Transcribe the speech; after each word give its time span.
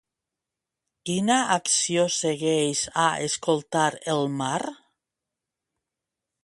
Quina 1.09 1.35
acció 1.55 2.05
segueix 2.15 2.81
a 3.05 3.07
escoltar 3.27 3.87
el 4.17 4.27
mar? 4.43 4.61